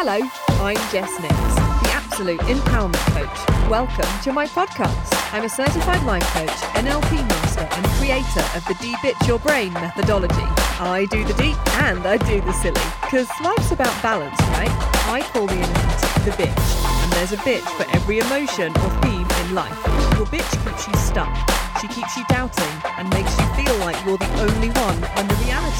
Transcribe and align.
Hello, 0.00 0.20
I'm 0.62 0.76
Jess 0.92 1.10
Nix, 1.18 1.34
the 1.82 1.90
absolute 1.90 2.38
empowerment 2.42 3.02
coach. 3.18 3.68
Welcome 3.68 4.06
to 4.22 4.32
my 4.32 4.46
podcast. 4.46 5.10
I'm 5.34 5.42
a 5.42 5.48
certified 5.48 6.04
life 6.04 6.22
coach, 6.34 6.54
NLP 6.78 7.18
master, 7.26 7.66
and 7.72 7.84
creator 7.98 8.46
of 8.54 8.64
the 8.66 8.74
De-Bitch 8.74 9.26
Your 9.26 9.40
Brain 9.40 9.72
methodology. 9.72 10.46
I 10.78 11.08
do 11.10 11.24
the 11.24 11.34
deep 11.34 11.58
and 11.82 12.06
I 12.06 12.16
do 12.16 12.40
the 12.40 12.52
silly, 12.52 12.80
because 13.02 13.26
life's 13.42 13.72
about 13.72 13.90
balance, 14.00 14.38
right? 14.54 14.70
I 15.10 15.26
call 15.32 15.48
the 15.48 15.56
innocent 15.56 16.24
the 16.24 16.30
bitch, 16.30 16.66
and 17.02 17.12
there's 17.14 17.32
a 17.32 17.38
bitch 17.38 17.66
for 17.74 17.82
every 17.90 18.20
emotion 18.20 18.70
or 18.70 18.90
theme 19.02 19.26
in 19.26 19.54
life. 19.56 19.82
Your 20.14 20.30
bitch 20.30 20.46
keeps 20.62 20.86
you 20.86 20.94
stuck. 20.94 21.34
She 21.80 21.88
keeps 21.88 22.16
you 22.16 22.24
doubting 22.28 22.74
and 22.98 23.10
makes 23.10 23.30
you 23.38 23.46
feel 23.54 23.74
like 23.78 23.98
you're 24.06 24.18
the 24.18 24.30
only 24.46 24.70
one 24.78 24.98
when 25.14 25.26
the 25.26 25.34
reality 25.42 25.77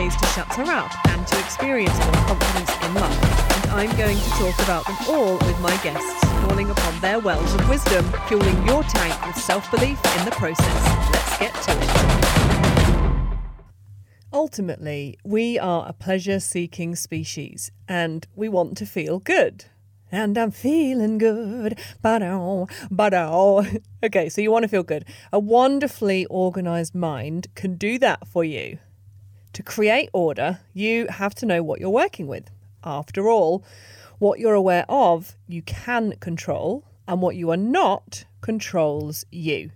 ways 0.00 0.16
to 0.16 0.26
shut 0.28 0.46
her 0.54 0.62
up 0.62 0.90
and 1.08 1.26
to 1.26 1.38
experience 1.40 1.94
more 1.98 2.24
confidence 2.24 2.70
in 2.86 2.94
life. 2.94 3.64
And 3.64 3.72
I'm 3.72 3.94
going 3.98 4.16
to 4.16 4.30
talk 4.30 4.58
about 4.62 4.86
them 4.86 4.96
all 5.10 5.34
with 5.34 5.60
my 5.60 5.76
guests, 5.82 6.24
calling 6.40 6.70
upon 6.70 6.98
their 7.00 7.18
wells 7.18 7.52
of 7.54 7.68
wisdom, 7.68 8.10
fueling 8.26 8.66
your 8.66 8.82
tank 8.84 9.26
with 9.26 9.36
self-belief 9.36 10.00
in 10.16 10.24
the 10.24 10.30
process. 10.30 10.74
Let's 11.12 11.38
get 11.38 11.54
to 11.64 11.72
it. 11.82 11.90
Ultimately, 14.32 15.18
we 15.22 15.58
are 15.58 15.86
a 15.86 15.92
pleasure 15.92 16.40
seeking 16.40 16.96
species 16.96 17.70
and 17.86 18.26
we 18.34 18.48
want 18.48 18.78
to 18.78 18.86
feel 18.86 19.18
good. 19.18 19.66
And 20.10 20.38
I'm 20.38 20.50
feeling 20.50 21.18
good. 21.18 21.78
Ba-dow, 22.00 22.68
ba-dow. 22.90 23.66
Okay, 24.02 24.30
so 24.30 24.40
you 24.40 24.50
want 24.50 24.62
to 24.62 24.68
feel 24.68 24.82
good. 24.82 25.04
A 25.30 25.38
wonderfully 25.38 26.24
organized 26.30 26.94
mind 26.94 27.48
can 27.54 27.74
do 27.74 27.98
that 27.98 28.26
for 28.26 28.42
you. 28.42 28.78
To 29.60 29.64
create 29.64 30.08
order, 30.14 30.60
you 30.72 31.06
have 31.08 31.34
to 31.34 31.44
know 31.44 31.62
what 31.62 31.80
you're 31.80 31.90
working 31.90 32.26
with. 32.26 32.50
After 32.82 33.28
all, 33.28 33.62
what 34.18 34.38
you're 34.38 34.54
aware 34.54 34.86
of, 34.88 35.36
you 35.48 35.60
can 35.60 36.12
control, 36.12 36.86
and 37.06 37.20
what 37.20 37.36
you 37.36 37.50
are 37.50 37.58
not 37.58 38.24
controls 38.40 39.26
you. 39.30 39.72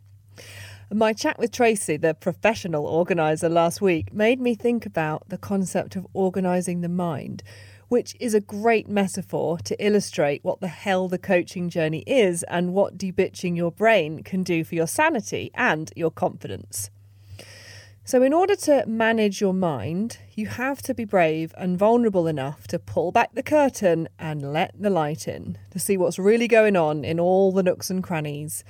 My 0.90 1.12
chat 1.12 1.38
with 1.38 1.52
Tracy, 1.52 1.98
the 1.98 2.14
professional 2.14 2.86
organizer 2.86 3.50
last 3.50 3.82
week, 3.82 4.10
made 4.10 4.40
me 4.40 4.54
think 4.54 4.86
about 4.86 5.28
the 5.28 5.36
concept 5.36 5.96
of 5.96 6.06
organizing 6.14 6.80
the 6.80 6.88
mind, 6.88 7.42
which 7.88 8.16
is 8.18 8.32
a 8.32 8.40
great 8.40 8.88
metaphor 8.88 9.58
to 9.64 9.84
illustrate 9.84 10.42
what 10.42 10.60
the 10.60 10.68
hell 10.68 11.08
the 11.08 11.18
coaching 11.18 11.68
journey 11.68 12.04
is 12.06 12.42
and 12.44 12.72
what 12.72 12.96
debitching 12.96 13.54
your 13.54 13.70
brain 13.70 14.22
can 14.22 14.42
do 14.42 14.64
for 14.64 14.76
your 14.76 14.86
sanity 14.86 15.50
and 15.52 15.92
your 15.94 16.10
confidence. 16.10 16.88
So, 18.06 18.22
in 18.22 18.34
order 18.34 18.54
to 18.54 18.84
manage 18.86 19.40
your 19.40 19.54
mind, 19.54 20.18
you 20.34 20.46
have 20.46 20.82
to 20.82 20.92
be 20.92 21.06
brave 21.06 21.54
and 21.56 21.78
vulnerable 21.78 22.26
enough 22.26 22.66
to 22.66 22.78
pull 22.78 23.12
back 23.12 23.34
the 23.34 23.42
curtain 23.42 24.10
and 24.18 24.52
let 24.52 24.74
the 24.78 24.90
light 24.90 25.26
in 25.26 25.56
to 25.70 25.78
see 25.78 25.96
what's 25.96 26.18
really 26.18 26.46
going 26.46 26.76
on 26.76 27.02
in 27.02 27.18
all 27.18 27.50
the 27.50 27.62
nooks 27.62 27.88
and 27.88 28.04
crannies. 28.04 28.62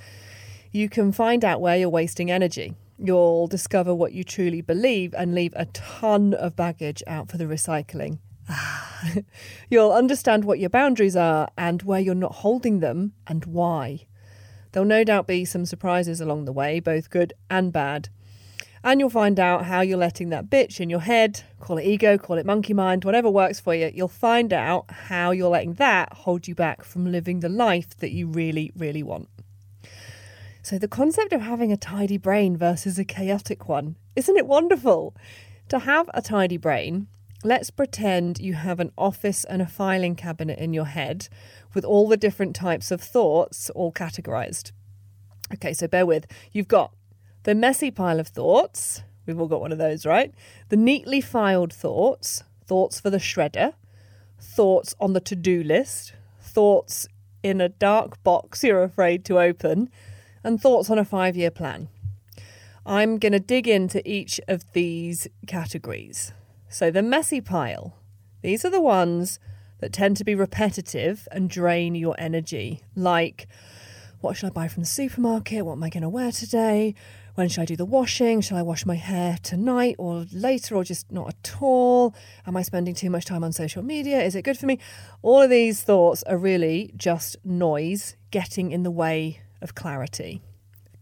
You 0.70 0.88
can 0.88 1.10
find 1.10 1.44
out 1.44 1.60
where 1.60 1.76
you're 1.76 1.88
wasting 1.88 2.30
energy. 2.30 2.74
You'll 2.96 3.48
discover 3.48 3.92
what 3.92 4.12
you 4.12 4.22
truly 4.22 4.60
believe 4.60 5.12
and 5.14 5.34
leave 5.34 5.52
a 5.56 5.66
ton 5.66 6.32
of 6.32 6.54
baggage 6.54 7.02
out 7.08 7.28
for 7.28 7.36
the 7.36 7.46
recycling. 7.46 8.20
You'll 9.68 9.92
understand 9.92 10.44
what 10.44 10.60
your 10.60 10.70
boundaries 10.70 11.16
are 11.16 11.48
and 11.58 11.82
where 11.82 11.98
you're 11.98 12.14
not 12.14 12.36
holding 12.36 12.78
them 12.78 13.14
and 13.26 13.44
why. 13.46 14.06
There'll 14.70 14.86
no 14.88 15.02
doubt 15.02 15.26
be 15.26 15.44
some 15.44 15.66
surprises 15.66 16.20
along 16.20 16.44
the 16.44 16.52
way, 16.52 16.78
both 16.78 17.10
good 17.10 17.32
and 17.50 17.72
bad. 17.72 18.10
And 18.84 19.00
you'll 19.00 19.08
find 19.08 19.40
out 19.40 19.64
how 19.64 19.80
you're 19.80 19.96
letting 19.96 20.28
that 20.28 20.50
bitch 20.50 20.78
in 20.78 20.90
your 20.90 21.00
head, 21.00 21.42
call 21.58 21.78
it 21.78 21.86
ego, 21.86 22.18
call 22.18 22.36
it 22.36 22.44
monkey 22.44 22.74
mind, 22.74 23.06
whatever 23.06 23.30
works 23.30 23.58
for 23.58 23.74
you, 23.74 23.90
you'll 23.94 24.08
find 24.08 24.52
out 24.52 24.84
how 24.90 25.30
you're 25.30 25.48
letting 25.48 25.72
that 25.74 26.12
hold 26.12 26.46
you 26.46 26.54
back 26.54 26.84
from 26.84 27.10
living 27.10 27.40
the 27.40 27.48
life 27.48 27.96
that 27.96 28.12
you 28.12 28.26
really, 28.26 28.72
really 28.76 29.02
want. 29.02 29.30
So, 30.60 30.78
the 30.78 30.86
concept 30.86 31.32
of 31.32 31.40
having 31.40 31.72
a 31.72 31.78
tidy 31.78 32.18
brain 32.18 32.58
versus 32.58 32.98
a 32.98 33.06
chaotic 33.06 33.70
one, 33.70 33.96
isn't 34.16 34.36
it 34.36 34.46
wonderful? 34.46 35.14
To 35.70 35.78
have 35.78 36.10
a 36.12 36.20
tidy 36.20 36.58
brain, 36.58 37.06
let's 37.42 37.70
pretend 37.70 38.38
you 38.38 38.52
have 38.52 38.80
an 38.80 38.92
office 38.98 39.44
and 39.44 39.62
a 39.62 39.66
filing 39.66 40.14
cabinet 40.14 40.58
in 40.58 40.74
your 40.74 40.86
head 40.86 41.28
with 41.72 41.86
all 41.86 42.06
the 42.06 42.18
different 42.18 42.54
types 42.54 42.90
of 42.90 43.00
thoughts 43.00 43.70
all 43.70 43.92
categorized. 43.92 44.72
Okay, 45.54 45.72
so 45.72 45.88
bear 45.88 46.04
with. 46.04 46.26
You've 46.52 46.68
got 46.68 46.92
the 47.44 47.54
messy 47.54 47.90
pile 47.90 48.18
of 48.18 48.28
thoughts. 48.28 49.02
We've 49.26 49.40
all 49.40 49.48
got 49.48 49.60
one 49.60 49.72
of 49.72 49.78
those, 49.78 50.04
right? 50.04 50.34
The 50.68 50.76
neatly 50.76 51.20
filed 51.20 51.72
thoughts, 51.72 52.42
thoughts 52.66 53.00
for 53.00 53.10
the 53.10 53.18
shredder, 53.18 53.74
thoughts 54.40 54.94
on 55.00 55.12
the 55.12 55.20
to 55.20 55.36
do 55.36 55.62
list, 55.62 56.14
thoughts 56.40 57.06
in 57.42 57.60
a 57.60 57.68
dark 57.68 58.22
box 58.22 58.64
you're 58.64 58.82
afraid 58.82 59.24
to 59.26 59.38
open, 59.38 59.90
and 60.42 60.60
thoughts 60.60 60.90
on 60.90 60.98
a 60.98 61.04
five 61.04 61.36
year 61.36 61.50
plan. 61.50 61.88
I'm 62.86 63.18
going 63.18 63.32
to 63.32 63.40
dig 63.40 63.66
into 63.66 64.06
each 64.08 64.40
of 64.46 64.72
these 64.72 65.26
categories. 65.46 66.32
So, 66.68 66.90
the 66.90 67.02
messy 67.02 67.40
pile, 67.40 67.96
these 68.42 68.64
are 68.64 68.70
the 68.70 68.80
ones 68.80 69.38
that 69.78 69.92
tend 69.92 70.16
to 70.18 70.24
be 70.24 70.34
repetitive 70.34 71.26
and 71.30 71.48
drain 71.48 71.94
your 71.94 72.14
energy, 72.18 72.82
like 72.94 73.46
what 74.24 74.38
should 74.38 74.46
I 74.46 74.50
buy 74.50 74.68
from 74.68 74.82
the 74.82 74.88
supermarket? 74.88 75.66
What 75.66 75.74
am 75.74 75.82
I 75.82 75.90
going 75.90 76.02
to 76.02 76.08
wear 76.08 76.32
today? 76.32 76.94
When 77.34 77.48
should 77.48 77.62
I 77.62 77.64
do 77.64 77.74
the 77.74 77.84
washing? 77.84 78.40
Shall 78.40 78.58
I 78.58 78.62
wash 78.62 78.86
my 78.86 78.94
hair 78.94 79.38
tonight 79.42 79.96
or 79.98 80.24
later 80.32 80.76
or 80.76 80.84
just 80.84 81.10
not 81.10 81.30
at 81.30 81.56
all? 81.60 82.14
Am 82.46 82.56
I 82.56 82.62
spending 82.62 82.94
too 82.94 83.10
much 83.10 83.24
time 83.24 83.42
on 83.42 83.50
social 83.50 83.82
media? 83.82 84.22
Is 84.22 84.36
it 84.36 84.42
good 84.42 84.56
for 84.56 84.66
me? 84.66 84.78
All 85.20 85.42
of 85.42 85.50
these 85.50 85.82
thoughts 85.82 86.22
are 86.24 86.38
really 86.38 86.92
just 86.96 87.36
noise 87.44 88.14
getting 88.30 88.70
in 88.70 88.84
the 88.84 88.90
way 88.90 89.40
of 89.60 89.74
clarity. 89.74 90.42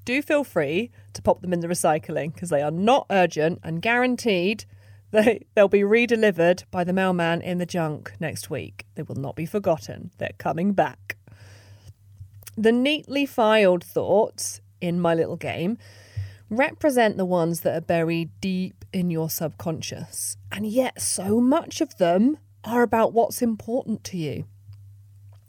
Do 0.06 0.22
feel 0.22 0.42
free 0.42 0.90
to 1.12 1.20
pop 1.20 1.42
them 1.42 1.52
in 1.52 1.60
the 1.60 1.68
recycling 1.68 2.32
because 2.32 2.48
they 2.48 2.62
are 2.62 2.70
not 2.70 3.06
urgent 3.10 3.60
and 3.62 3.82
guaranteed 3.82 4.64
they, 5.10 5.44
they'll 5.54 5.68
be 5.68 5.80
redelivered 5.80 6.64
by 6.70 6.82
the 6.82 6.94
mailman 6.94 7.42
in 7.42 7.58
the 7.58 7.66
junk 7.66 8.14
next 8.20 8.48
week. 8.48 8.86
They 8.94 9.02
will 9.02 9.16
not 9.16 9.36
be 9.36 9.44
forgotten. 9.44 10.12
They're 10.16 10.30
coming 10.38 10.72
back. 10.72 11.18
The 12.56 12.72
neatly 12.72 13.26
filed 13.26 13.84
thoughts 13.84 14.62
in 14.80 14.98
my 14.98 15.14
little 15.14 15.36
game 15.36 15.76
represent 16.52 17.16
the 17.16 17.24
ones 17.24 17.60
that 17.60 17.76
are 17.76 17.80
buried 17.80 18.30
deep 18.40 18.84
in 18.92 19.10
your 19.10 19.30
subconscious. 19.30 20.36
And 20.50 20.66
yet, 20.66 21.00
so 21.00 21.40
much 21.40 21.80
of 21.80 21.96
them 21.98 22.38
are 22.64 22.82
about 22.82 23.12
what's 23.12 23.42
important 23.42 24.04
to 24.04 24.16
you. 24.16 24.44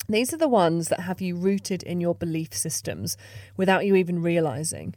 These 0.09 0.33
are 0.33 0.37
the 0.37 0.47
ones 0.47 0.89
that 0.89 1.01
have 1.01 1.21
you 1.21 1.35
rooted 1.35 1.83
in 1.83 2.01
your 2.01 2.15
belief 2.15 2.53
systems 2.53 3.17
without 3.55 3.85
you 3.85 3.95
even 3.95 4.21
realizing. 4.21 4.95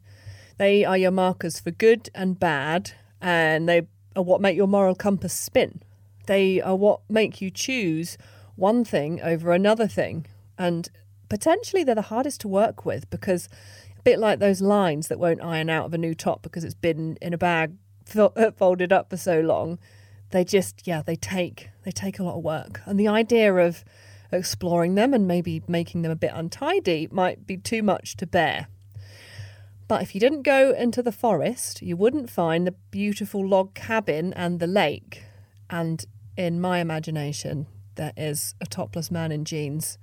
They 0.59 0.85
are 0.85 0.97
your 0.97 1.11
markers 1.11 1.61
for 1.61 1.71
good 1.71 2.09
and 2.15 2.39
bad, 2.39 2.93
and 3.21 3.69
they 3.69 3.83
are 4.15 4.23
what 4.23 4.41
make 4.41 4.57
your 4.57 4.67
moral 4.67 4.95
compass 4.95 5.33
spin. 5.33 5.83
They 6.27 6.61
are 6.61 6.75
what 6.75 7.01
make 7.09 7.41
you 7.41 7.51
choose 7.51 8.19
one 8.57 8.85
thing 8.85 9.21
over 9.23 9.53
another 9.53 9.87
thing. 9.87 10.27
And 10.59 10.89
potentially 11.29 11.85
they're 11.85 11.95
the 11.95 12.03
hardest 12.03 12.41
to 12.43 12.49
work 12.49 12.85
with 12.85 13.09
because 13.11 13.49
bit 14.07 14.21
like 14.21 14.39
those 14.39 14.61
lines 14.61 15.09
that 15.09 15.19
won't 15.19 15.43
iron 15.43 15.69
out 15.69 15.85
of 15.85 15.93
a 15.93 15.99
new 15.99 16.15
top 16.15 16.41
because 16.41 16.63
it's 16.63 16.77
been 16.77 17.19
in 17.21 17.35
a 17.35 17.39
bag 17.39 17.75
folded 18.57 18.93
up 18.93 19.11
for 19.11 19.17
so 19.17 19.41
long. 19.41 19.81
They 20.31 20.45
just, 20.45 20.87
yeah, 20.87 21.03
they 21.03 21.17
take 21.17 21.71
they 21.83 21.91
take 21.91 22.21
a 22.21 22.23
lot 22.23 22.37
of 22.37 22.45
work, 22.45 22.81
and 22.85 23.01
the 23.01 23.09
idea 23.09 23.53
of 23.53 23.85
exploring 24.31 24.95
them 24.95 25.13
and 25.13 25.27
maybe 25.27 25.61
making 25.67 26.03
them 26.03 26.13
a 26.13 26.17
bit 26.17 26.31
untidy 26.33 27.09
might 27.11 27.49
be 27.49 27.57
too 27.57 27.83
much 27.83 28.17
to 28.19 28.27
bear. 28.29 28.69
But 29.89 30.03
if 30.03 30.15
you 30.15 30.21
didn't 30.21 30.43
go 30.43 30.73
into 30.73 31.03
the 31.03 31.11
forest, 31.11 31.83
you 31.83 31.97
wouldn't 31.97 32.31
find 32.31 32.65
the 32.65 32.75
beautiful 32.93 33.45
log 33.45 33.75
cabin 33.75 34.33
and 34.35 34.61
the 34.61 34.69
lake. 34.69 35.25
And 35.69 36.05
in 36.37 36.61
my 36.61 36.79
imagination, 36.79 37.67
there 37.97 38.13
is 38.17 38.55
a 38.61 38.67
topless 38.67 39.11
man 39.11 39.33
in 39.33 39.45
jeans 39.45 39.99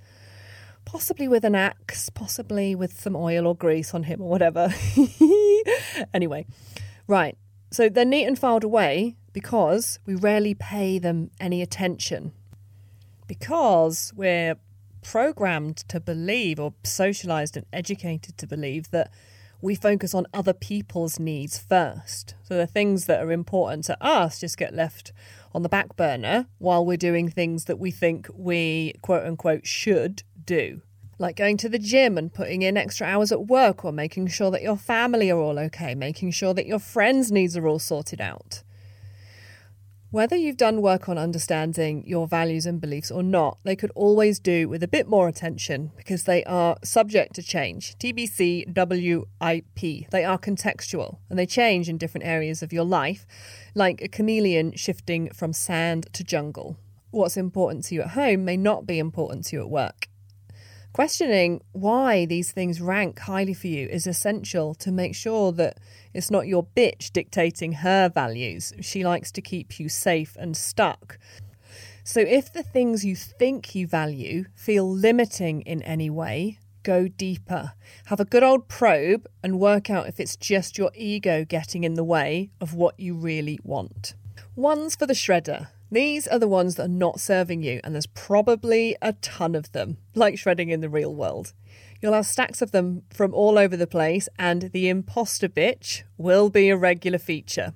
possibly 0.85 1.27
with 1.27 1.43
an 1.43 1.55
axe, 1.55 2.09
possibly 2.09 2.75
with 2.75 2.99
some 2.99 3.15
oil 3.15 3.47
or 3.47 3.55
grease 3.55 3.93
on 3.93 4.03
him 4.03 4.21
or 4.21 4.29
whatever. 4.29 4.73
anyway, 6.13 6.45
right. 7.07 7.37
So 7.71 7.89
they're 7.89 8.05
neat 8.05 8.25
and 8.25 8.37
filed 8.37 8.63
away 8.63 9.15
because 9.33 9.99
we 10.05 10.15
rarely 10.15 10.53
pay 10.53 10.99
them 10.99 11.31
any 11.39 11.61
attention. 11.61 12.33
Because 13.27 14.13
we're 14.15 14.55
programmed 15.01 15.77
to 15.89 15.99
believe 15.99 16.59
or 16.59 16.73
socialized 16.83 17.57
and 17.57 17.65
educated 17.73 18.37
to 18.37 18.47
believe 18.47 18.91
that 18.91 19.11
we 19.63 19.75
focus 19.75 20.13
on 20.13 20.27
other 20.33 20.53
people's 20.53 21.19
needs 21.19 21.57
first. 21.57 22.35
So 22.43 22.57
the 22.57 22.67
things 22.67 23.05
that 23.05 23.23
are 23.23 23.31
important 23.31 23.85
to 23.85 23.97
us 24.03 24.39
just 24.39 24.57
get 24.57 24.73
left 24.73 25.13
on 25.55 25.61
the 25.61 25.69
back 25.69 25.95
burner 25.95 26.47
while 26.57 26.85
we're 26.85 26.97
doing 26.97 27.29
things 27.29 27.65
that 27.65 27.79
we 27.79 27.89
think 27.89 28.27
we 28.33 28.93
quote 29.01 29.25
unquote 29.25 29.65
should 29.65 30.23
do. 30.45 30.81
Like 31.19 31.35
going 31.35 31.57
to 31.57 31.69
the 31.69 31.79
gym 31.79 32.17
and 32.17 32.33
putting 32.33 32.63
in 32.63 32.75
extra 32.75 33.07
hours 33.07 33.31
at 33.31 33.47
work, 33.47 33.85
or 33.85 33.91
making 33.91 34.27
sure 34.27 34.51
that 34.51 34.61
your 34.61 34.77
family 34.77 35.29
are 35.29 35.39
all 35.39 35.59
okay, 35.59 35.95
making 35.95 36.31
sure 36.31 36.53
that 36.53 36.65
your 36.65 36.79
friends' 36.79 37.31
needs 37.31 37.55
are 37.55 37.67
all 37.67 37.79
sorted 37.79 38.19
out. 38.19 38.63
Whether 40.13 40.35
you've 40.35 40.57
done 40.57 40.83
work 40.83 41.09
on 41.09 41.17
understanding 41.17 42.03
your 42.05 42.27
values 42.27 42.67
and 42.67 42.79
beliefs 42.79 43.09
or 43.09 43.23
not, 43.23 43.57
they 43.63 43.75
could 43.75 43.89
always 43.95 44.39
do 44.39 44.69
with 44.69 44.83
a 44.83 44.87
bit 44.87 45.07
more 45.07 45.27
attention 45.27 45.91
because 45.97 46.25
they 46.25 46.43
are 46.43 46.77
subject 46.83 47.33
to 47.33 47.41
change. 47.41 47.97
TBC, 47.97 48.67
WIP. 48.75 50.09
They 50.11 50.23
are 50.23 50.37
contextual 50.37 51.17
and 51.31 51.39
they 51.39 51.47
change 51.47 51.89
in 51.89 51.97
different 51.97 52.27
areas 52.27 52.61
of 52.61 52.71
your 52.71 52.83
life, 52.83 53.25
like 53.73 54.03
a 54.03 54.07
chameleon 54.07 54.75
shifting 54.75 55.31
from 55.31 55.51
sand 55.51 56.05
to 56.13 56.23
jungle. 56.23 56.77
What's 57.09 57.35
important 57.35 57.85
to 57.85 57.95
you 57.95 58.01
at 58.03 58.11
home 58.11 58.45
may 58.45 58.55
not 58.55 58.85
be 58.85 58.99
important 58.99 59.45
to 59.45 59.55
you 59.55 59.63
at 59.63 59.69
work. 59.71 60.09
Questioning 60.93 61.59
why 61.71 62.25
these 62.25 62.51
things 62.51 62.79
rank 62.79 63.17
highly 63.17 63.55
for 63.55 63.65
you 63.65 63.87
is 63.87 64.05
essential 64.05 64.75
to 64.75 64.91
make 64.91 65.15
sure 65.15 65.51
that 65.53 65.79
it's 66.13 66.29
not 66.29 66.45
your 66.45 66.63
bitch 66.63 67.11
dictating 67.11 67.73
her 67.73 68.09
values. 68.09 68.73
She 68.79 69.03
likes 69.03 69.31
to 69.31 69.41
keep 69.41 69.79
you 69.79 69.89
safe 69.89 70.37
and 70.39 70.55
stuck. 70.55 71.17
So 72.03 72.19
if 72.19 72.53
the 72.53 72.61
things 72.61 73.03
you 73.03 73.15
think 73.15 73.73
you 73.73 73.87
value 73.87 74.45
feel 74.53 74.87
limiting 74.87 75.61
in 75.61 75.81
any 75.81 76.11
way, 76.11 76.59
go 76.83 77.07
deeper. 77.07 77.73
Have 78.05 78.19
a 78.19 78.25
good 78.25 78.43
old 78.43 78.67
probe 78.67 79.25
and 79.41 79.59
work 79.59 79.89
out 79.89 80.07
if 80.07 80.19
it's 80.19 80.35
just 80.35 80.77
your 80.77 80.91
ego 80.93 81.43
getting 81.43 81.83
in 81.83 81.95
the 81.95 82.03
way 82.03 82.51
of 82.61 82.75
what 82.75 82.99
you 82.99 83.15
really 83.15 83.57
want. 83.63 84.13
One's 84.55 84.95
for 84.95 85.07
the 85.07 85.13
shredder. 85.13 85.69
These 85.93 86.27
are 86.27 86.39
the 86.39 86.47
ones 86.47 86.73
that 86.73 86.85
are 86.85 86.87
not 86.87 87.19
serving 87.19 87.61
you, 87.61 87.79
and 87.83 87.93
there's 87.93 88.07
probably 88.07 88.95
a 88.99 89.13
ton 89.13 89.53
of 89.53 89.71
them, 89.73 89.97
like 90.15 90.39
shredding 90.39 90.69
in 90.69 90.81
the 90.81 90.89
real 90.89 91.13
world. 91.13 91.53
You'll 92.01 92.13
have 92.13 92.25
stacks 92.25 92.63
of 92.63 92.71
them 92.71 93.03
from 93.11 93.31
all 93.31 93.59
over 93.59 93.77
the 93.77 93.85
place, 93.85 94.27
and 94.39 94.71
the 94.73 94.89
imposter 94.89 95.47
bitch 95.47 96.01
will 96.17 96.49
be 96.49 96.69
a 96.69 96.75
regular 96.75 97.19
feature. 97.19 97.75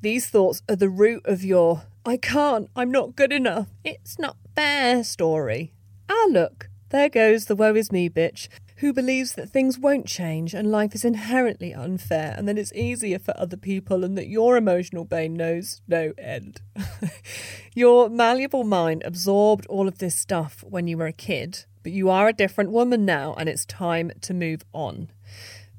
These 0.00 0.30
thoughts 0.30 0.62
are 0.70 0.76
the 0.76 0.88
root 0.88 1.20
of 1.26 1.44
your 1.44 1.82
I 2.06 2.16
can't, 2.16 2.70
I'm 2.74 2.90
not 2.90 3.14
good 3.14 3.34
enough, 3.34 3.68
it's 3.84 4.18
not 4.18 4.38
fair 4.56 5.04
story. 5.04 5.74
Ah, 6.08 6.28
look, 6.30 6.70
there 6.88 7.10
goes 7.10 7.44
the 7.44 7.56
woe 7.56 7.74
is 7.74 7.92
me 7.92 8.08
bitch 8.08 8.48
who 8.78 8.92
believes 8.92 9.32
that 9.32 9.50
things 9.50 9.78
won't 9.78 10.06
change 10.06 10.54
and 10.54 10.70
life 10.70 10.94
is 10.94 11.04
inherently 11.04 11.74
unfair 11.74 12.34
and 12.36 12.46
that 12.46 12.58
it's 12.58 12.72
easier 12.74 13.18
for 13.18 13.34
other 13.36 13.56
people 13.56 14.04
and 14.04 14.16
that 14.16 14.28
your 14.28 14.56
emotional 14.56 15.04
pain 15.04 15.34
knows 15.34 15.82
no 15.88 16.12
end. 16.16 16.60
your 17.74 18.08
malleable 18.08 18.62
mind 18.62 19.02
absorbed 19.04 19.66
all 19.66 19.88
of 19.88 19.98
this 19.98 20.14
stuff 20.14 20.64
when 20.68 20.86
you 20.86 20.96
were 20.96 21.08
a 21.08 21.12
kid, 21.12 21.64
but 21.82 21.90
you 21.90 22.08
are 22.08 22.28
a 22.28 22.32
different 22.32 22.70
woman 22.70 23.04
now 23.04 23.34
and 23.36 23.48
it's 23.48 23.66
time 23.66 24.12
to 24.20 24.32
move 24.32 24.62
on. 24.72 25.10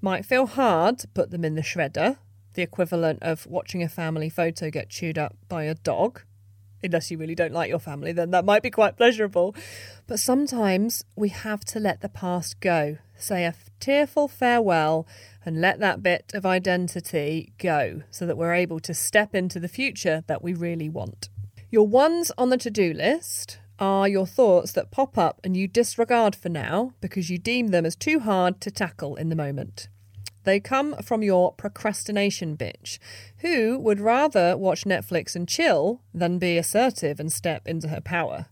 Might 0.01 0.25
feel 0.25 0.45
hard 0.45 0.99
to 0.99 1.07
put 1.07 1.31
them 1.31 1.45
in 1.45 1.55
the 1.55 1.61
shredder, 1.61 2.17
the 2.53 2.63
equivalent 2.63 3.23
of 3.23 3.47
watching 3.47 3.81
a 3.81 3.87
family 3.87 4.29
photo 4.29 4.69
get 4.69 4.89
chewed 4.89 5.17
up 5.17 5.37
by 5.47 5.63
a 5.63 5.75
dog 5.75 6.21
unless 6.83 7.11
you 7.11 7.17
really 7.17 7.35
don't 7.35 7.53
like 7.53 7.69
your 7.69 7.79
family, 7.79 8.11
then 8.11 8.31
that 8.31 8.45
might 8.45 8.63
be 8.63 8.69
quite 8.69 8.97
pleasurable. 8.97 9.55
But 10.09 10.19
sometimes 10.19 11.05
we 11.15 11.29
have 11.29 11.63
to 11.65 11.79
let 11.79 12.01
the 12.01 12.09
past 12.09 12.59
go, 12.61 12.97
say 13.15 13.45
a 13.45 13.53
tearful 13.79 14.27
farewell, 14.27 15.05
and 15.45 15.61
let 15.61 15.79
that 15.81 16.01
bit 16.01 16.31
of 16.33 16.47
identity 16.47 17.53
go 17.59 18.01
so 18.09 18.25
that 18.25 18.35
we're 18.35 18.55
able 18.55 18.79
to 18.79 18.93
step 18.95 19.35
into 19.35 19.59
the 19.59 19.67
future 19.67 20.23
that 20.25 20.41
we 20.41 20.55
really 20.55 20.89
want. 20.89 21.29
Your 21.69 21.85
ones 21.85 22.31
on 22.39 22.49
the 22.49 22.57
to 22.57 22.71
do 22.71 22.91
list 22.91 23.59
are 23.77 24.07
your 24.07 24.25
thoughts 24.25 24.71
that 24.71 24.89
pop 24.89 25.15
up 25.15 25.39
and 25.43 25.55
you 25.55 25.67
disregard 25.67 26.35
for 26.35 26.49
now 26.49 26.93
because 27.01 27.29
you 27.29 27.37
deem 27.37 27.67
them 27.67 27.85
as 27.85 27.95
too 27.95 28.19
hard 28.21 28.59
to 28.61 28.71
tackle 28.71 29.15
in 29.15 29.29
the 29.29 29.35
moment. 29.35 29.89
They 30.43 30.59
come 30.59 30.95
from 31.03 31.21
your 31.21 31.53
procrastination 31.53 32.57
bitch, 32.57 32.97
who 33.41 33.77
would 33.77 33.99
rather 33.99 34.57
watch 34.57 34.85
Netflix 34.85 35.35
and 35.35 35.47
chill 35.47 36.01
than 36.15 36.39
be 36.39 36.57
assertive 36.57 37.19
and 37.19 37.31
step 37.31 37.67
into 37.67 37.89
her 37.89 38.01
power. 38.01 38.47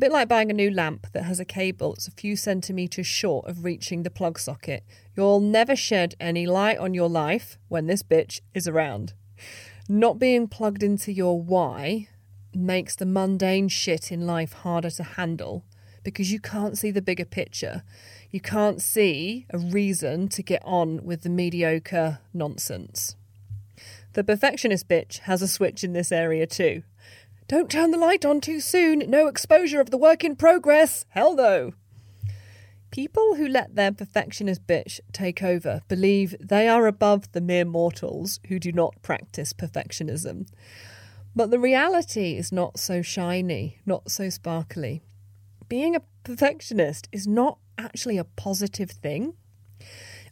A 0.00 0.08
bit 0.08 0.12
like 0.12 0.28
buying 0.28 0.50
a 0.50 0.54
new 0.54 0.70
lamp 0.70 1.08
that 1.12 1.24
has 1.24 1.40
a 1.40 1.44
cable 1.44 1.92
that's 1.92 2.08
a 2.08 2.12
few 2.12 2.34
centimetres 2.34 3.06
short 3.06 3.46
of 3.46 3.64
reaching 3.64 4.02
the 4.02 4.08
plug 4.08 4.38
socket. 4.38 4.82
You'll 5.14 5.40
never 5.40 5.76
shed 5.76 6.14
any 6.18 6.46
light 6.46 6.78
on 6.78 6.94
your 6.94 7.10
life 7.10 7.58
when 7.68 7.86
this 7.86 8.02
bitch 8.02 8.40
is 8.54 8.66
around. 8.66 9.12
Not 9.90 10.18
being 10.18 10.48
plugged 10.48 10.82
into 10.82 11.12
your 11.12 11.38
why 11.38 12.08
makes 12.54 12.96
the 12.96 13.04
mundane 13.04 13.68
shit 13.68 14.10
in 14.10 14.26
life 14.26 14.54
harder 14.54 14.88
to 14.88 15.02
handle 15.02 15.66
because 16.02 16.32
you 16.32 16.40
can't 16.40 16.78
see 16.78 16.90
the 16.90 17.02
bigger 17.02 17.26
picture. 17.26 17.82
You 18.30 18.40
can't 18.40 18.80
see 18.80 19.44
a 19.50 19.58
reason 19.58 20.28
to 20.28 20.42
get 20.42 20.62
on 20.64 21.04
with 21.04 21.24
the 21.24 21.28
mediocre 21.28 22.20
nonsense. 22.32 23.16
The 24.14 24.24
perfectionist 24.24 24.88
bitch 24.88 25.18
has 25.18 25.42
a 25.42 25.46
switch 25.46 25.84
in 25.84 25.92
this 25.92 26.10
area 26.10 26.46
too. 26.46 26.84
Don't 27.50 27.68
turn 27.68 27.90
the 27.90 27.98
light 27.98 28.24
on 28.24 28.40
too 28.40 28.60
soon. 28.60 29.00
No 29.10 29.26
exposure 29.26 29.80
of 29.80 29.90
the 29.90 29.98
work 29.98 30.22
in 30.22 30.36
progress. 30.36 31.04
Hell 31.08 31.34
no. 31.34 31.72
People 32.92 33.34
who 33.34 33.48
let 33.48 33.74
their 33.74 33.90
perfectionist 33.90 34.68
bitch 34.68 35.00
take 35.12 35.42
over 35.42 35.80
believe 35.88 36.36
they 36.38 36.68
are 36.68 36.86
above 36.86 37.32
the 37.32 37.40
mere 37.40 37.64
mortals 37.64 38.38
who 38.46 38.60
do 38.60 38.70
not 38.70 39.02
practice 39.02 39.52
perfectionism. 39.52 40.46
But 41.34 41.50
the 41.50 41.58
reality 41.58 42.36
is 42.36 42.52
not 42.52 42.78
so 42.78 43.02
shiny, 43.02 43.78
not 43.84 44.12
so 44.12 44.30
sparkly. 44.30 45.02
Being 45.68 45.96
a 45.96 46.02
perfectionist 46.22 47.08
is 47.10 47.26
not 47.26 47.58
actually 47.76 48.16
a 48.16 48.22
positive 48.22 48.92
thing. 48.92 49.34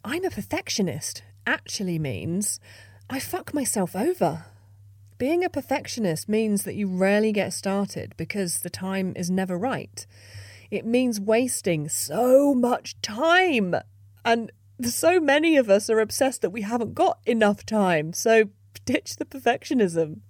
I'm 0.05 0.23
a 0.23 0.29
perfectionist 0.29 1.23
actually 1.45 1.99
means 1.99 2.61
I 3.09 3.19
fuck 3.19 3.53
myself 3.53 3.93
over. 3.93 4.45
Being 5.19 5.43
a 5.43 5.49
perfectionist 5.49 6.29
means 6.29 6.63
that 6.63 6.75
you 6.75 6.87
rarely 6.87 7.33
get 7.33 7.51
started 7.51 8.13
because 8.15 8.59
the 8.59 8.69
time 8.69 9.11
is 9.17 9.29
never 9.29 9.57
right. 9.57 10.07
It 10.71 10.85
means 10.85 11.19
wasting 11.19 11.89
so 11.89 12.55
much 12.55 12.99
time. 13.01 13.75
And 14.23 14.49
so 14.81 15.19
many 15.19 15.57
of 15.57 15.69
us 15.69 15.89
are 15.89 15.99
obsessed 15.99 16.41
that 16.41 16.51
we 16.51 16.61
haven't 16.61 16.93
got 16.93 17.19
enough 17.25 17.65
time. 17.65 18.13
So 18.13 18.45
ditch 18.85 19.17
the 19.17 19.25
perfectionism. 19.25 20.21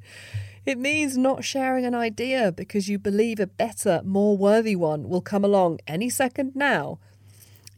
It 0.66 0.80
means 0.80 1.16
not 1.16 1.44
sharing 1.44 1.86
an 1.86 1.94
idea 1.94 2.52
because 2.52 2.90
you 2.90 2.98
believe 2.98 3.40
a 3.40 3.46
better, 3.46 4.02
more 4.04 4.36
worthy 4.36 4.76
one 4.76 5.08
will 5.08 5.22
come 5.22 5.46
along 5.46 5.82
any 5.86 6.10
second 6.10 6.56
now 6.56 6.98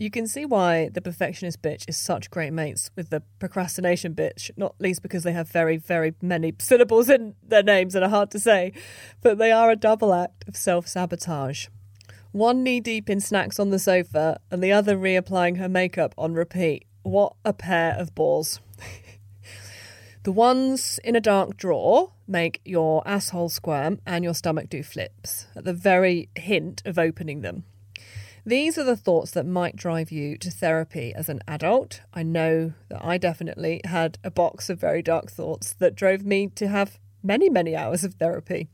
you 0.01 0.09
can 0.09 0.25
see 0.25 0.45
why 0.45 0.89
the 0.89 0.99
perfectionist 0.99 1.61
bitch 1.61 1.87
is 1.87 1.95
such 1.95 2.31
great 2.31 2.51
mates 2.51 2.89
with 2.95 3.11
the 3.11 3.21
procrastination 3.37 4.15
bitch, 4.15 4.49
not 4.57 4.73
least 4.79 5.03
because 5.03 5.21
they 5.21 5.31
have 5.31 5.47
very, 5.47 5.77
very 5.77 6.15
many 6.23 6.51
syllables 6.57 7.07
in 7.07 7.35
their 7.47 7.61
names 7.61 7.93
and 7.93 8.03
are 8.03 8.09
hard 8.09 8.31
to 8.31 8.39
say, 8.39 8.73
but 9.21 9.37
they 9.37 9.51
are 9.51 9.69
a 9.69 9.75
double 9.75 10.11
act 10.11 10.43
of 10.47 10.57
self 10.57 10.87
sabotage. 10.87 11.67
One 12.31 12.63
knee 12.63 12.79
deep 12.79 13.11
in 13.11 13.19
snacks 13.19 13.59
on 13.59 13.69
the 13.69 13.77
sofa 13.77 14.39
and 14.49 14.63
the 14.63 14.71
other 14.71 14.97
reapplying 14.97 15.57
her 15.57 15.69
makeup 15.69 16.15
on 16.17 16.33
repeat. 16.33 16.87
What 17.03 17.35
a 17.45 17.53
pair 17.53 17.93
of 17.93 18.15
balls. 18.15 18.59
the 20.23 20.31
ones 20.31 20.99
in 21.03 21.15
a 21.15 21.21
dark 21.21 21.57
drawer 21.57 22.13
make 22.27 22.59
your 22.65 23.07
asshole 23.07 23.49
squirm 23.49 23.99
and 24.07 24.23
your 24.23 24.33
stomach 24.33 24.67
do 24.67 24.81
flips 24.81 25.45
at 25.55 25.63
the 25.63 25.73
very 25.73 26.29
hint 26.35 26.81
of 26.85 26.97
opening 26.97 27.41
them. 27.41 27.65
These 28.43 28.79
are 28.79 28.83
the 28.83 28.97
thoughts 28.97 29.31
that 29.31 29.45
might 29.45 29.75
drive 29.75 30.11
you 30.11 30.35
to 30.39 30.49
therapy 30.49 31.13
as 31.13 31.29
an 31.29 31.41
adult. 31.47 32.01
I 32.11 32.23
know 32.23 32.73
that 32.89 33.05
I 33.05 33.19
definitely 33.19 33.81
had 33.85 34.17
a 34.23 34.31
box 34.31 34.67
of 34.67 34.79
very 34.79 35.03
dark 35.03 35.29
thoughts 35.29 35.73
that 35.73 35.93
drove 35.93 36.25
me 36.25 36.47
to 36.55 36.67
have 36.67 36.99
many, 37.21 37.51
many 37.51 37.75
hours 37.75 38.03
of 38.03 38.15
therapy. 38.15 38.67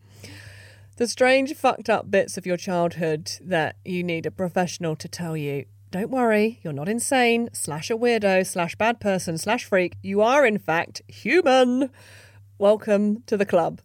The 0.96 1.08
strange, 1.08 1.54
fucked 1.54 1.90
up 1.90 2.10
bits 2.10 2.38
of 2.38 2.46
your 2.46 2.56
childhood 2.56 3.30
that 3.42 3.76
you 3.84 4.04
need 4.04 4.26
a 4.26 4.32
professional 4.32 4.96
to 4.96 5.08
tell 5.10 5.36
you 5.36 5.66
don't 5.92 6.12
worry, 6.12 6.60
you're 6.64 6.74
not 6.74 6.90
insane, 6.90 7.50
slash 7.54 7.90
a 7.90 7.96
weirdo, 7.96 8.46
slash 8.46 8.76
bad 8.76 9.00
person, 9.00 9.38
slash 9.38 9.64
freak. 9.64 9.96
You 10.02 10.22
are, 10.22 10.46
in 10.46 10.58
fact, 10.58 11.02
human. 11.08 11.90
Welcome 12.58 13.24
to 13.26 13.38
the 13.38 13.46
club. 13.46 13.82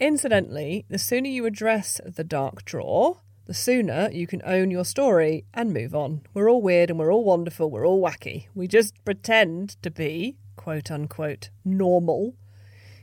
Incidentally, 0.00 0.86
the 0.88 0.98
sooner 0.98 1.28
you 1.28 1.46
address 1.46 2.00
the 2.04 2.24
dark 2.24 2.64
drawer, 2.64 3.18
the 3.46 3.54
sooner 3.54 4.08
you 4.12 4.26
can 4.26 4.42
own 4.44 4.70
your 4.70 4.84
story 4.84 5.44
and 5.52 5.72
move 5.72 5.94
on. 5.94 6.22
We're 6.32 6.50
all 6.50 6.62
weird 6.62 6.90
and 6.90 6.98
we're 6.98 7.12
all 7.12 7.24
wonderful, 7.24 7.70
we're 7.70 7.86
all 7.86 8.02
wacky. 8.02 8.46
We 8.54 8.66
just 8.66 9.04
pretend 9.04 9.82
to 9.82 9.90
be, 9.90 10.36
quote 10.56 10.90
unquote, 10.90 11.50
normal 11.64 12.34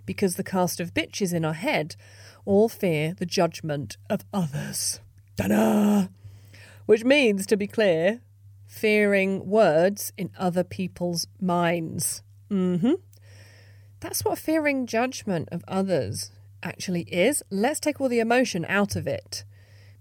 because 0.05 0.35
the 0.35 0.43
cast 0.43 0.79
of 0.79 0.93
bitches 0.93 1.33
in 1.33 1.45
our 1.45 1.53
head 1.53 1.95
all 2.45 2.69
fear 2.69 3.13
the 3.13 3.25
judgment 3.25 3.97
of 4.09 4.25
others. 4.33 4.99
Ta-da! 5.37 6.07
Which 6.87 7.03
means, 7.03 7.45
to 7.45 7.55
be 7.55 7.67
clear, 7.67 8.21
fearing 8.67 9.47
words 9.47 10.11
in 10.17 10.31
other 10.37 10.63
people's 10.63 11.27
minds. 11.39 12.23
Mm-hmm. 12.49 12.93
That's 13.99 14.25
what 14.25 14.39
fearing 14.39 14.87
judgment 14.87 15.49
of 15.51 15.63
others 15.67 16.31
actually 16.63 17.03
is. 17.03 17.43
Let's 17.51 17.79
take 17.79 18.01
all 18.01 18.09
the 18.09 18.19
emotion 18.19 18.65
out 18.67 18.95
of 18.95 19.05
it 19.05 19.45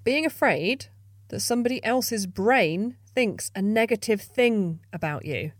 being 0.04 0.26
afraid 0.26 0.86
that 1.28 1.40
somebody 1.40 1.82
else's 1.84 2.26
brain 2.26 2.96
thinks 3.14 3.50
a 3.54 3.62
negative 3.62 4.20
thing 4.20 4.80
about 4.92 5.24
you. 5.24 5.52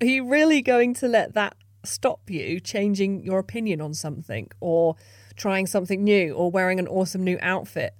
Are 0.00 0.06
you 0.06 0.28
really 0.28 0.62
going 0.62 0.94
to 0.94 1.08
let 1.08 1.34
that 1.34 1.56
stop 1.84 2.30
you 2.30 2.60
changing 2.60 3.22
your 3.22 3.38
opinion 3.38 3.80
on 3.80 3.94
something 3.94 4.50
or 4.60 4.96
trying 5.36 5.66
something 5.66 6.02
new 6.02 6.32
or 6.32 6.50
wearing 6.50 6.78
an 6.78 6.88
awesome 6.88 7.22
new 7.22 7.38
outfit. 7.40 7.94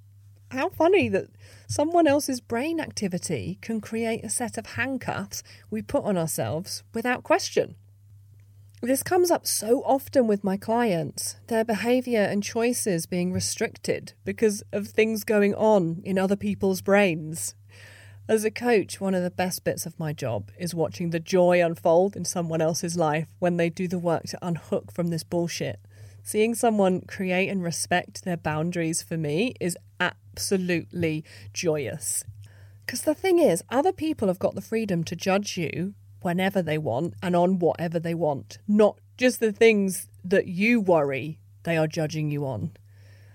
How 0.51 0.69
funny 0.69 1.09
that 1.09 1.29
someone 1.69 2.07
else's 2.07 2.41
brain 2.41 2.79
activity 2.79 3.59
can 3.61 3.81
create 3.81 4.25
a 4.25 4.31
set 4.31 4.57
of 4.57 4.67
handcuffs 4.67 5.43
we 5.71 5.83
put 5.83 6.05
on 6.05 6.17
ourselves 6.17 6.85
without 6.93 7.25
question. 7.25 7.75
This 8.85 9.03
comes 9.03 9.31
up 9.31 9.47
so 9.47 9.83
often 9.85 10.27
with 10.27 10.45
my 10.45 10.59
clients, 10.59 11.37
their 11.47 11.65
behaviour 11.65 12.21
and 12.21 12.43
choices 12.43 13.07
being 13.07 13.33
restricted 13.33 14.13
because 14.27 14.63
of 14.75 14.89
things 14.89 15.25
going 15.25 15.55
on 15.55 16.03
in 16.05 16.19
other 16.19 16.37
people's 16.37 16.83
brains. 16.83 17.55
As 18.29 18.45
a 18.45 18.51
coach, 18.51 19.01
one 19.01 19.15
of 19.15 19.23
the 19.23 19.31
best 19.31 19.65
bits 19.65 19.87
of 19.87 19.99
my 19.99 20.13
job 20.13 20.51
is 20.59 20.75
watching 20.75 21.11
the 21.11 21.19
joy 21.19 21.65
unfold 21.65 22.15
in 22.15 22.27
someone 22.27 22.61
else's 22.61 22.95
life 22.95 23.29
when 23.39 23.57
they 23.57 23.71
do 23.71 23.89
the 23.89 23.99
work 23.99 24.25
to 24.25 24.47
unhook 24.47 24.93
from 24.93 25.09
this 25.09 25.25
bullshit. 25.25 25.81
Seeing 26.23 26.55
someone 26.55 27.01
create 27.09 27.49
and 27.49 27.63
respect 27.63 28.23
their 28.25 28.37
boundaries 28.37 29.01
for 29.01 29.17
me 29.17 29.55
is 29.63 29.79
absolutely 29.99 31.25
joyous. 31.55 32.23
Because 32.85 33.01
the 33.01 33.15
thing 33.15 33.39
is, 33.39 33.65
other 33.71 33.93
people 33.93 34.29
have 34.29 34.39
got 34.39 34.55
the 34.55 34.61
freedom 34.61 35.05
to 35.05 35.17
judge 35.17 35.57
you 35.57 35.95
whenever 36.25 36.63
they 36.63 36.79
want 36.79 37.15
and 37.23 37.37
on 37.37 37.59
whatever 37.59 37.99
they 37.99 38.15
want, 38.15 38.59
not 38.67 38.99
just 39.17 39.41
the 39.41 39.53
things 39.53 40.09
that 40.25 40.47
you 40.47 40.81
worry 40.81 41.39
they 41.65 41.77
are 41.77 41.87
judging 41.87 42.31
you 42.31 42.47
on. 42.47 42.73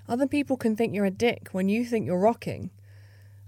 Other 0.07 0.27
people 0.27 0.57
can 0.57 0.75
think 0.75 0.93
you're 0.93 1.05
a 1.05 1.11
dick 1.11 1.49
when 1.51 1.69
you 1.69 1.85
think 1.85 2.05
you're 2.05 2.19
rocking, 2.19 2.71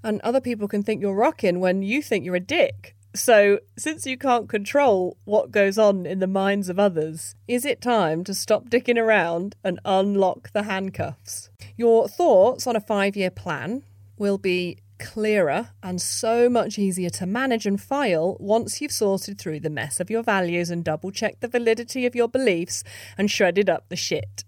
and 0.04 0.22
other 0.22 0.42
people 0.42 0.68
can 0.68 0.84
think 0.84 1.02
you're 1.02 1.16
rocking 1.16 1.60
when 1.60 1.82
you 1.82 2.02
think 2.02 2.24
you're 2.26 2.36
a 2.36 2.40
dick. 2.40 2.96
So, 3.14 3.60
since 3.78 4.06
you 4.06 4.18
can't 4.18 4.48
control 4.48 5.18
what 5.26 5.52
goes 5.52 5.78
on 5.78 6.06
in 6.06 6.20
the 6.20 6.28
minds 6.28 6.70
of 6.70 6.80
others, 6.80 7.36
is 7.48 7.66
it 7.66 7.82
time 7.82 8.24
to 8.24 8.34
stop 8.34 8.70
dicking 8.70 8.98
around 8.98 9.56
and 9.64 9.82
unlock 9.84 10.52
the 10.54 10.64
handcuffs? 10.64 11.50
Your 11.76 12.08
thoughts 12.08 12.68
on 12.68 12.76
a 12.76 12.82
five 12.82 13.18
year 13.18 13.32
plan 13.32 13.84
will 14.18 14.38
be 14.38 14.78
clearer 15.02 15.70
and 15.82 16.02
so 16.02 16.48
much 16.48 16.78
easier 16.78 17.10
to 17.10 17.26
manage 17.26 17.66
and 17.66 17.82
file 17.82 18.38
once 18.40 18.80
you've 18.80 18.92
sorted 18.92 19.38
through 19.38 19.60
the 19.60 19.70
mess 19.70 20.00
of 20.00 20.10
your 20.10 20.24
values 20.24 20.70
and 20.70 20.84
double 20.84 21.12
checked 21.12 21.42
the 21.42 21.48
validity 21.48 22.06
of 22.06 22.16
your 22.16 22.28
beliefs 22.28 22.84
and 23.18 23.30
shredded 23.30 23.70
up 23.70 23.90
the 23.90 23.96
shit. 23.96 24.46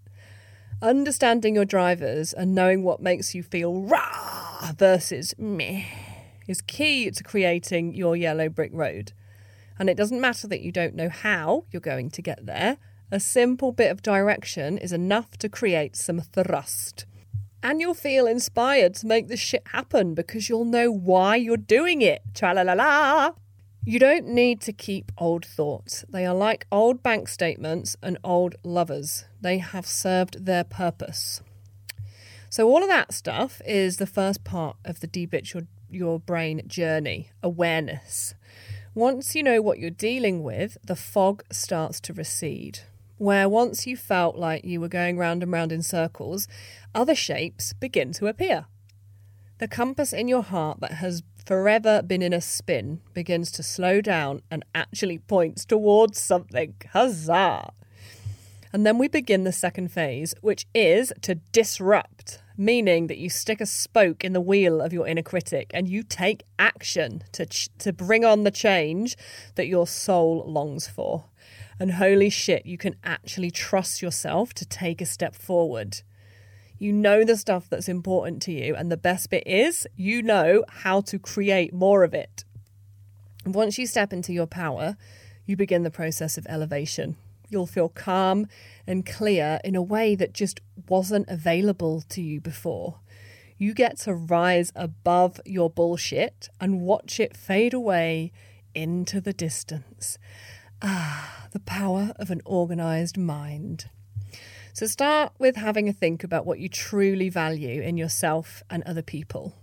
Understanding 0.82 1.56
your 1.56 1.66
drivers 1.66 2.34
and 2.34 2.54
knowing 2.54 2.84
what 2.84 3.02
makes 3.02 3.34
you 3.34 3.42
feel 3.42 3.82
rah 3.82 4.72
versus 4.78 5.34
meh 5.38 5.84
is 6.48 6.62
key 6.62 7.10
to 7.10 7.24
creating 7.24 7.94
your 7.94 8.16
yellow 8.16 8.48
brick 8.48 8.72
road. 8.74 9.12
And 9.80 9.90
it 9.90 9.98
doesn't 9.98 10.22
matter 10.22 10.48
that 10.48 10.62
you 10.62 10.72
don't 10.72 10.96
know 10.96 11.10
how 11.10 11.66
you're 11.72 11.80
going 11.80 12.12
to 12.12 12.22
get 12.22 12.46
there, 12.46 12.78
a 13.12 13.20
simple 13.20 13.72
bit 13.72 13.92
of 13.92 14.02
direction 14.02 14.78
is 14.78 14.94
enough 14.94 15.38
to 15.38 15.50
create 15.50 15.96
some 15.96 16.20
thrust 16.20 17.06
and 17.64 17.80
you'll 17.80 17.94
feel 17.94 18.28
inspired 18.28 18.94
to 18.96 19.08
make 19.08 19.30
this 19.30 19.40
shit 19.40 19.64
happen 19.68 20.14
because 20.14 20.50
you'll 20.50 20.66
know 20.66 20.92
why 20.92 21.38
you're 21.38 21.56
doing 21.56 22.02
it. 22.02 22.22
Tra 22.34 22.54
la 22.54 22.62
la 22.62 22.74
la. 22.74 23.32
You 23.86 24.00
don't 24.00 24.28
need 24.28 24.62
to 24.62 24.74
keep 24.74 25.12
old 25.18 25.46
thoughts. 25.46 26.06
They 26.10 26.26
are 26.26 26.36
like 26.36 26.68
old 26.72 27.02
bank 27.02 27.28
statements 27.28 27.96
and 28.04 28.18
old 28.24 28.56
lovers. 28.64 29.26
They 29.42 29.58
have 29.58 29.88
served 29.88 30.46
their 30.46 30.64
purpose. 30.64 31.42
So, 32.50 32.68
all 32.68 32.84
of 32.84 32.90
that 32.90 33.14
stuff 33.14 33.62
is 33.66 33.98
the 33.98 34.06
first 34.06 34.44
part 34.44 34.78
of 34.86 35.00
the 35.00 35.08
debitch 35.08 35.54
your, 35.54 35.64
your 35.90 36.20
brain 36.20 36.62
journey 36.68 37.30
awareness. 37.42 38.36
Once 38.94 39.36
you 39.36 39.42
know 39.42 39.62
what 39.62 39.80
you're 39.80 39.90
dealing 39.90 40.44
with, 40.44 40.78
the 40.84 40.96
fog 40.96 41.44
starts 41.52 42.00
to 42.02 42.14
recede 42.14 42.82
where 43.24 43.48
once 43.48 43.88
you 43.88 43.96
felt 43.96 44.36
like 44.36 44.66
you 44.66 44.82
were 44.82 44.88
going 44.88 45.18
round 45.18 45.42
and 45.42 45.52
round 45.52 45.72
in 45.72 45.82
circles, 45.82 46.48
other 46.94 47.16
shapes 47.16 47.74
begin 47.74 48.12
to 48.14 48.28
appear. 48.28 48.66
The 49.60 49.68
compass 49.68 50.12
in 50.12 50.28
your 50.28 50.44
heart 50.44 50.82
that 50.82 50.94
has 50.94 51.24
forever 51.46 52.02
been 52.02 52.22
in 52.22 52.34
a 52.34 52.42
spin 52.42 53.02
begins 53.14 53.52
to 53.54 53.64
slow 53.64 54.02
down 54.02 54.42
and 54.52 54.66
actually 54.76 55.20
points 55.20 55.64
towards 55.66 56.20
something. 56.20 56.76
Huzzah! 56.92 57.72
And 58.74 58.86
then 58.86 58.98
we 58.98 59.08
begin 59.08 59.44
the 59.44 59.52
second 59.52 59.92
phase, 59.92 60.34
which 60.42 60.66
is 60.74 61.14
to 61.22 61.36
disrupt, 61.36 62.42
meaning 62.58 63.08
that 63.08 63.20
you 63.20 63.30
stick 63.30 63.62
a 63.62 63.66
spoke 63.68 64.24
in 64.24 64.34
the 64.34 64.42
wheel 64.42 64.82
of 64.82 64.92
your 64.92 65.08
inner 65.08 65.22
critic 65.22 65.70
and 65.74 65.88
you 65.88 66.02
take 66.02 66.44
action 66.58 67.24
to, 67.34 67.46
ch- 67.46 67.70
to 67.78 67.94
bring 67.94 68.26
on 68.26 68.44
the 68.44 68.52
change 68.52 69.16
that 69.56 69.68
your 69.68 69.86
soul 69.86 70.44
longs 70.48 70.88
for. 70.88 71.26
And 71.80 71.94
holy 71.94 72.30
shit, 72.30 72.66
you 72.66 72.78
can 72.78 72.96
actually 73.04 73.52
trust 73.52 74.02
yourself 74.02 74.54
to 74.56 74.66
take 74.66 75.02
a 75.02 75.06
step 75.06 75.36
forward. 75.36 76.02
You 76.78 76.92
know 76.92 77.24
the 77.24 77.38
stuff 77.38 77.70
that's 77.70 77.88
important 77.88 78.42
to 78.44 78.52
you, 78.52 78.76
and 78.76 78.92
the 78.92 78.98
best 78.98 79.30
bit 79.30 79.44
is 79.46 79.88
you 79.96 80.22
know 80.22 80.66
how 80.68 81.02
to 81.02 81.20
create 81.20 81.74
more 81.74 82.04
of 82.04 82.14
it. 82.14 82.44
Once 83.46 83.78
you 83.78 83.86
step 83.88 84.14
into 84.14 84.34
your 84.34 84.48
power, 84.48 84.98
you 85.46 85.56
begin 85.56 85.84
the 85.84 85.92
process 85.92 86.38
of 86.38 86.48
elevation. 86.48 87.18
You'll 87.50 87.68
feel 87.68 87.90
calm 87.90 88.48
and 88.88 89.06
clear 89.06 89.60
in 89.64 89.76
a 89.76 89.82
way 89.82 90.16
that 90.16 90.34
just 90.34 90.60
wasn't 90.90 91.28
available 91.30 92.02
to 92.10 92.22
you 92.22 92.42
before. 92.42 93.00
You 93.58 93.74
get 93.74 94.00
to 94.00 94.16
rise 94.16 94.72
above 94.76 95.40
your 95.46 95.70
bullshit 95.70 96.50
and 96.60 96.82
watch 96.82 97.20
it 97.20 97.38
fade 97.38 97.74
away 97.74 98.32
into 98.74 99.22
the 99.22 99.34
distance. 99.34 100.18
Ah, 100.86 101.48
the 101.52 101.62
power 101.62 102.12
of 102.18 102.30
an 102.30 102.42
organised 102.46 103.18
mind. 103.18 103.90
So 104.74 104.86
start 104.86 105.34
with 105.40 105.56
having 105.56 105.88
a 105.88 105.94
think 105.94 106.24
about 106.24 106.46
what 106.46 106.60
you 106.60 106.68
truly 106.68 107.30
value 107.30 107.82
in 107.82 107.96
yourself 107.96 108.64
and 108.70 108.84
other 108.84 109.02
people, 109.02 109.56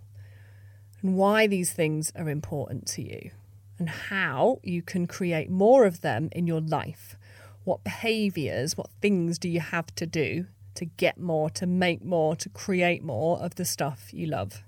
and 1.01 1.15
why 1.15 1.47
these 1.47 1.71
things 1.73 2.11
are 2.15 2.29
important 2.29 2.87
to 2.87 3.03
you, 3.03 3.31
and 3.77 3.89
how 3.89 4.59
you 4.63 4.81
can 4.81 5.05
create 5.05 5.49
more 5.49 5.85
of 5.85 6.01
them 6.01 6.29
in 6.31 6.47
your 6.47 6.61
life. 6.61 7.15
What 7.65 7.83
behaviours, 7.83 8.75
what 8.75 8.89
things 9.01 9.37
do 9.37 9.47
you 9.47 9.59
have 9.59 9.93
to 9.95 10.07
do 10.07 10.47
to 10.75 10.85
get 10.85 11.19
more, 11.19 11.49
to 11.51 11.67
make 11.67 12.03
more, 12.03 12.35
to 12.37 12.49
create 12.49 13.03
more 13.03 13.37
of 13.39 13.55
the 13.55 13.65
stuff 13.65 14.11
you 14.11 14.25
love? 14.25 14.63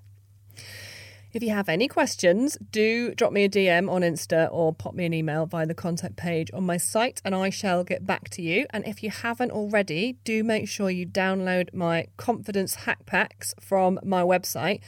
If 1.34 1.42
you 1.42 1.50
have 1.50 1.68
any 1.68 1.88
questions, 1.88 2.60
do 2.72 3.16
drop 3.16 3.34
me 3.34 3.46
a 3.46 3.50
DM 3.50 3.90
on 3.90 4.04
Insta 4.04 4.50
or 4.52 4.72
pop 4.72 4.94
me 4.94 5.06
an 5.06 5.16
email 5.16 5.48
via 5.48 5.66
the 5.66 5.74
contact 5.74 6.16
page 6.16 6.52
on 6.54 6.64
my 6.64 6.78
site 6.78 7.24
and 7.26 7.34
I 7.34 7.50
shall 7.50 7.84
get 7.84 8.06
back 8.06 8.30
to 8.32 8.44
you. 8.44 8.68
And 8.70 8.86
if 8.86 9.02
you 9.02 9.10
haven't 9.10 9.50
already, 9.50 10.20
do 10.26 10.44
make 10.44 10.68
sure 10.70 10.92
you 10.92 11.08
download 11.08 11.74
my 11.74 12.06
confidence 12.18 12.76
hack 12.76 13.08
packs 13.08 13.56
from 13.60 14.00
my 14.04 14.22
website 14.22 14.82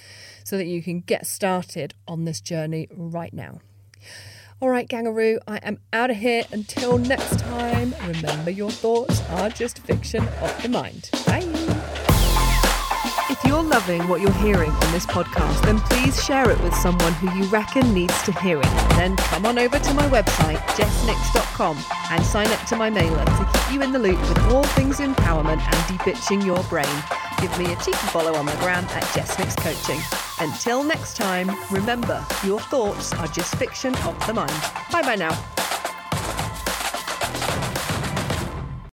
so 0.44 0.56
that 0.58 0.68
you 0.68 0.84
can 0.84 1.00
get 1.00 1.26
started 1.26 1.96
on 2.08 2.26
this 2.26 2.42
journey 2.42 2.88
right 2.96 3.34
now. 3.34 3.62
All 4.62 4.70
right, 4.70 4.88
Gangaroo, 4.88 5.40
I 5.48 5.58
am 5.58 5.80
out 5.92 6.12
of 6.12 6.18
here. 6.18 6.44
Until 6.52 7.00
next 7.00 7.40
time, 7.40 7.96
remember 8.06 8.52
your 8.52 8.70
thoughts 8.70 9.20
are 9.32 9.50
just 9.50 9.80
fiction 9.80 10.28
of 10.42 10.62
the 10.62 10.70
mind. 10.70 11.10
Bye. 11.26 11.45
Loving 13.76 14.08
what 14.08 14.22
you're 14.22 14.32
hearing 14.36 14.72
on 14.72 14.92
this 14.94 15.06
podcast, 15.06 15.62
then 15.66 15.80
please 15.82 16.24
share 16.24 16.50
it 16.50 16.58
with 16.62 16.74
someone 16.76 17.12
who 17.16 17.30
you 17.38 17.44
reckon 17.50 17.94
needs 17.94 18.24
to 18.24 18.32
hear 18.40 18.58
it. 18.58 18.72
Then 18.92 19.18
come 19.18 19.46
on 19.46 19.60
over 19.60 19.78
to 19.78 19.94
my 19.94 20.08
website, 20.08 20.60
jessnix.com, 20.78 21.78
and 22.10 22.24
sign 22.24 22.48
up 22.48 22.66
to 22.68 22.78
my 22.78 22.90
mailer 22.90 23.26
to 23.26 23.50
keep 23.52 23.74
you 23.74 23.82
in 23.82 23.92
the 23.92 24.00
loop 24.00 24.18
with 24.30 24.40
all 24.46 24.64
things 24.64 25.00
empowerment 25.00 25.60
and 25.60 26.00
debitching 26.00 26.46
your 26.46 26.64
brain. 26.70 26.86
Give 27.42 27.52
me 27.60 27.74
a 27.74 27.76
cheeky 27.76 27.98
follow 28.14 28.36
on 28.36 28.46
the 28.46 28.56
gram 28.62 28.86
at 28.86 29.04
Jessnix 29.12 29.58
Coaching. 29.58 30.00
Until 30.40 30.82
next 30.82 31.18
time, 31.18 31.52
remember, 31.70 32.26
your 32.46 32.62
thoughts 32.62 33.12
are 33.16 33.28
just 33.28 33.58
fiction 33.58 33.94
of 34.06 34.26
the 34.26 34.34
mind. 34.34 34.54
Bye 34.90 35.02
bye 35.02 35.18
now. 35.18 35.55